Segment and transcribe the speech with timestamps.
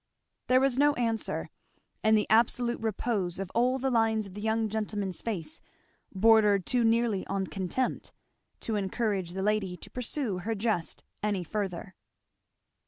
[0.47, 1.51] There was no answer,
[2.03, 5.61] and the absolute repose of all the lines of the young gentleman's face
[6.11, 8.11] bordered too nearly on contempt
[8.61, 11.93] to encourage the lady to pursue her jest any further.